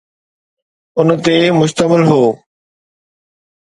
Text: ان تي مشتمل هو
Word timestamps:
ان 0.99 1.09
تي 1.23 1.37
مشتمل 1.59 2.01
هو 2.11 2.23